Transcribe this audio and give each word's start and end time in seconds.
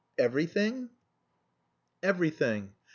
"Everything?" 0.17 0.89
"Everything. 2.01 2.73